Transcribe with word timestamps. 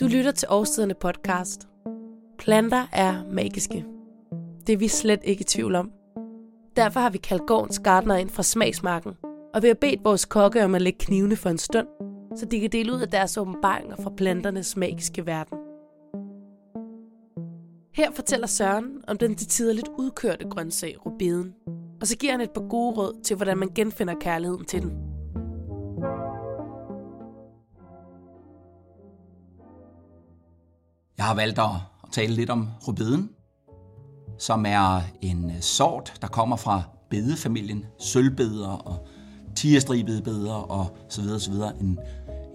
Du 0.00 0.06
lytter 0.06 0.30
til 0.30 0.48
Årstiderne 0.50 0.94
podcast. 0.94 1.68
Planter 2.38 2.86
er 2.92 3.22
magiske. 3.30 3.84
Det 4.66 4.72
er 4.72 4.76
vi 4.76 4.88
slet 4.88 5.20
ikke 5.24 5.40
i 5.40 5.44
tvivl 5.44 5.74
om. 5.74 5.90
Derfor 6.76 7.00
har 7.00 7.10
vi 7.10 7.18
kaldt 7.18 7.46
gårdens 7.46 7.78
gardner 7.78 8.14
ind 8.16 8.30
fra 8.30 8.42
smagsmarken, 8.42 9.12
og 9.54 9.62
vi 9.62 9.66
har 9.66 9.74
bedt 9.74 10.04
vores 10.04 10.24
kokke 10.24 10.64
om 10.64 10.74
at 10.74 10.82
lægge 10.82 10.98
knivene 10.98 11.36
for 11.36 11.50
en 11.50 11.58
stund, 11.58 11.86
så 12.36 12.46
de 12.46 12.60
kan 12.60 12.72
dele 12.72 12.92
ud 12.92 13.00
af 13.00 13.08
deres 13.08 13.38
åbenbaringer 13.38 13.96
fra 13.96 14.10
planternes 14.16 14.76
magiske 14.76 15.26
verden. 15.26 15.58
Her 17.94 18.10
fortæller 18.10 18.46
Søren 18.46 19.04
om 19.08 19.18
den 19.18 19.34
til 19.34 19.48
tider 19.48 19.72
lidt 19.72 19.88
udkørte 19.98 20.48
grøntsag, 20.48 21.06
rubeden, 21.06 21.54
og 22.00 22.06
så 22.06 22.16
giver 22.16 22.32
han 22.32 22.40
et 22.40 22.50
par 22.50 22.68
gode 22.68 22.96
råd 22.96 23.20
til, 23.22 23.36
hvordan 23.36 23.58
man 23.58 23.70
genfinder 23.74 24.14
kærligheden 24.20 24.64
til 24.64 24.82
den. 24.82 25.13
Jeg 31.24 31.28
har 31.28 31.34
valgt 31.34 31.58
at 31.58 31.70
tale 32.12 32.34
lidt 32.34 32.50
om 32.50 32.68
rubeden, 32.88 33.30
som 34.38 34.66
er 34.66 35.00
en 35.20 35.50
øh, 35.50 35.60
sort, 35.60 36.14
der 36.20 36.28
kommer 36.28 36.56
fra 36.56 36.82
bedefamilien, 37.10 37.84
sølvbeder 37.98 38.68
og 38.68 39.06
tigerstribede 39.56 40.22
beder 40.22 40.52
og 40.52 40.96
så 41.08 41.22
videre, 41.22 41.40
så 41.40 41.50
videre. 41.50 41.80
En, 41.80 41.98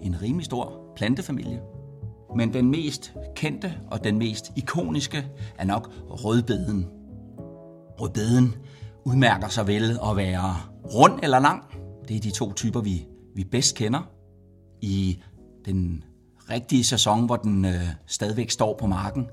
en 0.02 0.22
rimelig 0.22 0.44
stor 0.44 0.92
plantefamilie. 0.96 1.60
Men 2.36 2.52
den 2.52 2.70
mest 2.70 3.12
kendte 3.36 3.74
og 3.90 4.04
den 4.04 4.18
mest 4.18 4.52
ikoniske 4.56 5.26
er 5.58 5.64
nok 5.64 5.92
rødbeden. 6.10 6.86
Rødbeden 8.00 8.54
udmærker 9.04 9.48
sig 9.48 9.66
vel 9.66 9.98
at 10.10 10.16
være 10.16 10.56
rund 10.94 11.20
eller 11.22 11.38
lang. 11.38 11.64
Det 12.08 12.16
er 12.16 12.20
de 12.20 12.30
to 12.30 12.52
typer, 12.52 12.80
vi, 12.80 13.06
vi 13.34 13.44
bedst 13.44 13.76
kender. 13.76 14.10
I 14.80 15.22
den 15.64 16.04
rigtige 16.50 16.84
sæson, 16.84 17.26
hvor 17.26 17.36
den 17.36 17.64
øh, 17.64 17.88
stadigvæk 18.06 18.50
står 18.50 18.76
på 18.80 18.86
marken, 18.86 19.26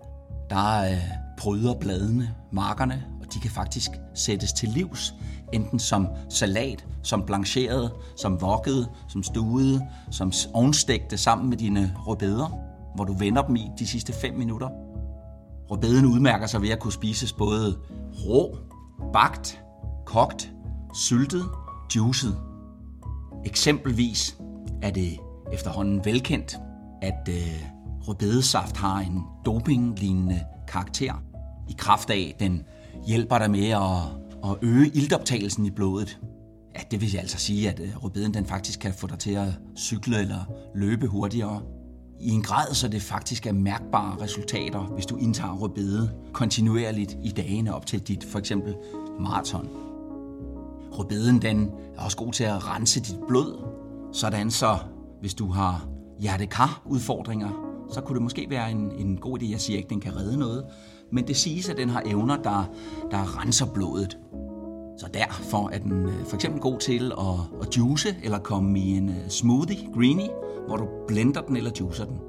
der 0.49 0.83
øh, 0.83 0.97
bryder 1.37 1.73
bladene 1.73 2.35
markerne, 2.51 3.05
og 3.21 3.33
de 3.33 3.39
kan 3.39 3.51
faktisk 3.51 3.91
sættes 4.13 4.53
til 4.53 4.69
livs, 4.69 5.13
enten 5.53 5.79
som 5.79 6.07
salat, 6.29 6.85
som 7.03 7.23
blancheret, 7.25 7.91
som 8.15 8.41
vokket, 8.41 8.89
som 9.07 9.23
stuede, 9.23 9.87
som 10.11 10.31
ovnstegte 10.53 11.17
sammen 11.17 11.49
med 11.49 11.57
dine 11.57 11.93
rødbeder, 11.97 12.59
hvor 12.95 13.03
du 13.03 13.13
vender 13.13 13.41
dem 13.41 13.55
i 13.55 13.69
de 13.79 13.87
sidste 13.87 14.13
5 14.13 14.33
minutter. 14.33 14.69
Rødbeden 15.71 16.05
udmærker 16.05 16.47
sig 16.47 16.61
ved 16.61 16.69
at 16.69 16.79
kunne 16.79 16.93
spises 16.93 17.33
både 17.33 17.77
rå, 18.27 18.57
bagt, 19.13 19.61
kogt, 20.05 20.51
syltet, 20.93 21.43
juicet. 21.95 22.37
Eksempelvis 23.45 24.37
er 24.81 24.91
det 24.91 25.17
efterhånden 25.53 26.05
velkendt, 26.05 26.57
at 27.01 27.29
øh, 27.29 27.63
rødbedesaft 28.07 28.77
har 28.77 28.99
en 28.99 29.21
dopinglignende 29.45 30.39
karakter, 30.67 31.13
i 31.69 31.75
kraft 31.77 32.09
af, 32.09 32.35
den 32.39 32.63
hjælper 33.07 33.37
dig 33.37 33.51
med 33.51 33.69
at, 33.69 34.51
at 34.51 34.57
øge 34.61 34.87
iltoptagelsen 34.87 35.65
i 35.65 35.69
blodet. 35.69 36.19
Ja, 36.75 36.81
det 36.91 37.01
vil 37.01 37.17
altså 37.17 37.37
sige, 37.37 37.69
at 37.69 37.79
øh, 37.79 38.03
rødbeden 38.03 38.33
den 38.33 38.45
faktisk 38.45 38.79
kan 38.79 38.93
få 38.93 39.07
dig 39.07 39.19
til 39.19 39.31
at 39.31 39.47
cykle 39.77 40.19
eller 40.19 40.51
løbe 40.75 41.07
hurtigere. 41.07 41.61
I 42.19 42.29
en 42.29 42.41
grad, 42.43 42.73
så 42.73 42.87
det 42.87 43.01
faktisk 43.01 43.45
er 43.45 43.51
mærkbare 43.51 44.21
resultater, 44.21 44.79
hvis 44.79 45.05
du 45.05 45.17
indtager 45.17 45.53
rødbede 45.53 46.11
kontinuerligt 46.33 47.17
i 47.23 47.29
dagene 47.29 47.75
op 47.75 47.85
til 47.85 47.99
dit 47.99 48.23
for 48.23 48.39
eksempel 48.39 48.75
maraton. 49.19 49.69
Rødbeden 50.91 51.41
den 51.41 51.71
er 51.97 52.01
også 52.01 52.17
god 52.17 52.33
til 52.33 52.43
at 52.43 52.67
rense 52.67 52.99
dit 52.99 53.17
blod, 53.27 53.65
sådan 54.13 54.51
så 54.51 54.77
hvis 55.21 55.33
du 55.33 55.51
har 55.51 55.87
hjertekar-udfordringer, 56.19 57.49
så 57.89 58.01
kunne 58.01 58.15
det 58.15 58.23
måske 58.23 58.47
være 58.49 58.71
en, 58.71 58.91
en 58.97 59.17
god 59.17 59.41
idé. 59.41 59.51
Jeg 59.51 59.61
siger 59.61 59.77
ikke, 59.77 59.87
at 59.87 59.89
den 59.89 59.99
kan 59.99 60.15
redde 60.15 60.37
noget, 60.37 60.65
men 61.11 61.27
det 61.27 61.37
siges, 61.37 61.69
at 61.69 61.77
den 61.77 61.89
har 61.89 62.03
evner, 62.05 62.37
der, 62.37 62.69
der 63.11 63.41
renser 63.41 63.65
blodet. 63.65 64.17
Så 64.97 65.07
derfor 65.13 65.69
er 65.69 65.79
den 65.79 66.05
øh, 66.05 66.25
for 66.25 66.35
eksempel 66.35 66.61
god 66.61 66.79
til 66.79 67.11
at, 67.11 67.67
at 67.67 67.77
juice 67.77 68.15
eller 68.23 68.39
komme 68.39 68.79
i 68.79 68.89
en 68.97 69.09
øh, 69.09 69.29
smoothie, 69.29 69.93
greenie, 69.93 70.29
hvor 70.67 70.77
du 70.77 70.87
blender 71.07 71.41
den 71.41 71.57
eller 71.57 71.71
juicer 71.79 72.05
den. 72.05 72.19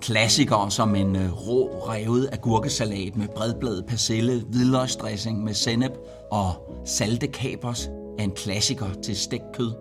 Klassikere 0.00 0.70
som 0.70 0.94
en 0.94 1.16
øh, 1.16 1.48
rå 1.48 1.68
revet 1.68 2.28
agurkesalat 2.32 3.16
med 3.16 3.28
bredbladet 3.36 3.86
persille, 3.86 4.42
hvidløgsdressing 4.48 5.44
med 5.44 5.54
sennep 5.54 5.92
og 6.30 6.52
salte 6.84 7.26
kapers 7.26 7.90
er 8.18 8.24
en 8.24 8.30
klassiker 8.30 8.86
til 9.02 9.16
stegt 9.16 9.44
kød 9.54 9.72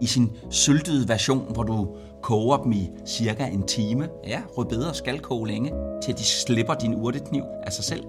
i 0.00 0.06
sin 0.06 0.32
syltede 0.50 1.08
version, 1.08 1.52
hvor 1.52 1.62
du 1.62 1.88
koger 2.22 2.56
dem 2.56 2.72
i 2.72 2.90
cirka 3.06 3.46
en 3.46 3.62
time. 3.62 4.08
Ja, 4.26 4.42
rødbeder 4.56 4.92
skal 4.92 5.20
koge 5.20 5.48
længe, 5.48 5.72
til 6.02 6.18
de 6.18 6.24
slipper 6.24 6.74
din 6.74 6.94
urtekniv 6.94 7.42
af 7.62 7.72
sig 7.72 7.84
selv. 7.84 8.04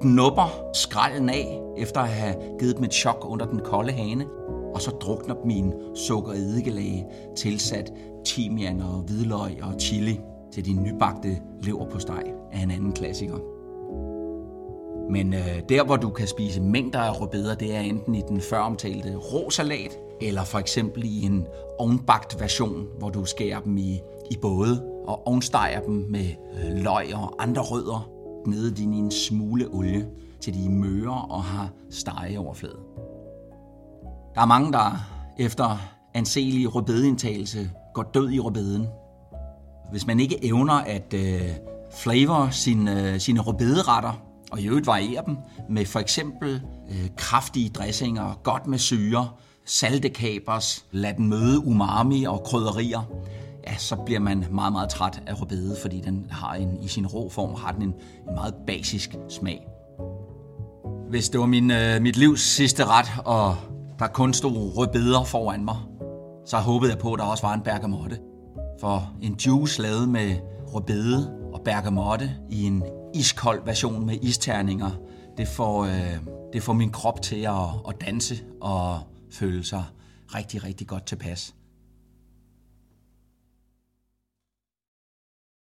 Knupper 0.00 0.70
skralden 0.74 1.28
af, 1.28 1.60
efter 1.76 2.00
at 2.00 2.08
have 2.08 2.34
givet 2.60 2.76
dem 2.76 2.84
et 2.84 2.94
chok 2.94 3.26
under 3.28 3.46
den 3.46 3.58
kolde 3.58 3.92
hane, 3.92 4.26
og 4.74 4.82
så 4.82 4.90
drukner 4.90 5.34
dem 5.34 5.50
i 5.50 5.58
en 5.58 5.72
sukkereddikelage, 5.94 7.06
tilsat 7.36 7.92
timian 8.24 8.80
og 8.80 9.00
hvidløg 9.00 9.62
og 9.62 9.74
chili 9.80 10.20
til 10.52 10.64
din 10.64 10.82
nybagte 10.82 11.38
lever 11.62 11.86
på 11.86 11.98
steg 11.98 12.22
er 12.52 12.62
en 12.62 12.70
anden 12.70 12.92
klassiker. 12.92 13.38
Men 15.10 15.34
øh, 15.34 15.62
der, 15.68 15.84
hvor 15.84 15.96
du 15.96 16.10
kan 16.10 16.26
spise 16.26 16.60
mængder 16.60 16.98
af 16.98 17.20
rødbeder, 17.20 17.54
det 17.54 17.74
er 17.74 17.80
enten 17.80 18.14
i 18.14 18.22
den 18.28 18.40
føromtalte 18.40 19.16
rå 19.16 19.50
salat, 19.50 19.98
eller 20.28 20.44
for 20.44 20.58
eksempel 20.58 21.04
i 21.04 21.22
en 21.22 21.46
ovnbagt 21.78 22.40
version, 22.40 22.86
hvor 22.98 23.10
du 23.10 23.24
skærer 23.24 23.60
dem 23.60 23.76
i, 23.76 24.00
i 24.30 24.36
både 24.42 24.84
og 25.06 25.26
ovnsteger 25.26 25.80
dem 25.80 25.94
med 25.94 26.26
øh, 26.54 26.82
løg 26.82 27.14
og 27.14 27.34
andre 27.38 27.62
rødder, 27.62 28.10
nede 28.46 28.70
din 28.70 28.92
i 28.92 28.98
en 28.98 29.10
smule 29.10 29.68
olie, 29.72 30.08
til 30.40 30.54
de 30.54 30.64
er 30.64 30.70
møre 30.70 31.26
og 31.30 31.42
har 31.42 31.70
stegeoverflade. 31.90 32.78
Der 34.34 34.40
er 34.40 34.46
mange, 34.46 34.72
der 34.72 34.90
efter 35.38 35.78
anselig 36.14 36.74
rødbedeindtagelse 36.74 37.70
går 37.94 38.02
død 38.02 38.30
i 38.30 38.38
rødbeden. 38.38 38.86
Hvis 39.90 40.06
man 40.06 40.20
ikke 40.20 40.44
evner 40.44 40.74
at 40.74 41.14
øh, 41.14 41.40
flavor 41.96 42.48
sin, 42.50 42.88
øh, 42.88 43.20
sine 43.20 43.40
rødbederetter, 43.40 44.22
og 44.52 44.60
i 44.60 44.68
øvrigt 44.68 44.86
variere 44.86 45.22
dem 45.26 45.36
med 45.68 45.86
for 45.86 45.98
eksempel 45.98 46.62
øh, 46.90 47.08
kraftige 47.16 47.68
dressinger, 47.68 48.40
godt 48.42 48.66
med 48.66 48.78
syre, 48.78 49.28
saltekabers, 49.64 50.84
lad 50.90 51.14
den 51.14 51.28
møde 51.28 51.66
umami 51.66 52.24
og 52.24 52.42
krydderier, 52.44 53.02
ja, 53.66 53.76
så 53.76 53.96
bliver 53.96 54.20
man 54.20 54.44
meget, 54.50 54.72
meget 54.72 54.88
træt 54.88 55.22
af 55.26 55.40
rødbede, 55.40 55.76
fordi 55.82 56.00
den 56.00 56.26
har 56.30 56.54
en, 56.54 56.82
i 56.82 56.88
sin 56.88 57.06
rå 57.06 57.28
form 57.28 57.54
har 57.54 57.72
den 57.72 57.82
en, 57.82 57.94
en 58.28 58.34
meget 58.34 58.54
basisk 58.66 59.16
smag. 59.28 59.66
Hvis 61.08 61.28
det 61.28 61.40
var 61.40 61.46
min, 61.46 61.70
øh, 61.70 62.02
mit 62.02 62.16
livs 62.16 62.40
sidste 62.40 62.84
ret, 62.84 63.06
og 63.24 63.56
der 63.98 64.06
kun 64.06 64.34
stod 64.34 64.76
rødbeder 64.76 65.24
foran 65.24 65.64
mig, 65.64 65.76
så 66.46 66.56
håbede 66.56 66.90
jeg 66.90 66.98
på, 66.98 67.12
at 67.12 67.18
der 67.18 67.24
også 67.24 67.46
var 67.46 67.54
en 67.54 67.60
bergamotte. 67.60 68.18
For 68.80 69.12
en 69.22 69.34
juice 69.34 69.82
lavet 69.82 70.08
med 70.08 70.36
rødbede 70.74 71.34
og 71.52 71.60
bergamotte 71.64 72.30
i 72.50 72.64
en 72.64 72.82
iskold 73.14 73.64
version 73.64 74.06
med 74.06 74.14
isterninger, 74.22 74.90
det 75.36 75.48
får, 75.48 75.84
øh, 75.84 76.16
det 76.52 76.62
får 76.62 76.72
min 76.72 76.90
krop 76.90 77.22
til 77.22 77.36
at, 77.36 77.68
at 77.88 78.00
danse 78.06 78.34
og 78.60 79.00
føle 79.32 79.64
sig 79.64 79.84
rigtig, 80.34 80.64
rigtig 80.64 80.86
godt 80.86 81.06
tilpas. 81.06 81.54